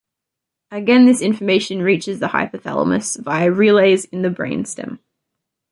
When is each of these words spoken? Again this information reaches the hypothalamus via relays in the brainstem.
Again 0.71 1.05
this 1.05 1.21
information 1.21 1.83
reaches 1.83 2.19
the 2.19 2.29
hypothalamus 2.29 3.19
via 3.21 3.51
relays 3.51 4.05
in 4.05 4.23
the 4.23 4.29
brainstem. 4.31 4.97